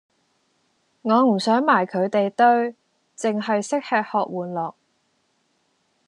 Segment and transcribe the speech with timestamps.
[1.03, 2.75] 我唔想埋佢地堆，
[3.15, 4.73] 剩係識吃喝玩樂